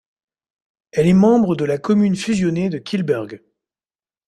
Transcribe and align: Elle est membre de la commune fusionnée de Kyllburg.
Elle 0.93 1.05
est 1.05 1.13
membre 1.13 1.55
de 1.55 1.63
la 1.63 1.77
commune 1.77 2.15
fusionnée 2.15 2.69
de 2.71 2.79
Kyllburg. 2.79 3.39